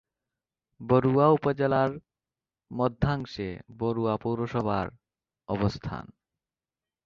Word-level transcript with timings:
বরুড়া 0.79 1.27
উপজেলার 1.27 1.91
মধ্যাংশে 2.71 3.47
বরুড়া 3.79 4.15
পৌরসভার 4.17 4.87
অবস্থান। 5.47 6.05